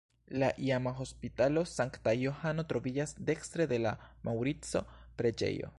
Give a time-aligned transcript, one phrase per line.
[0.43, 3.95] La iama Hospitalo Sankta Johano troviĝas dekstre de la
[4.29, 5.69] Maŭrico-preĝejo.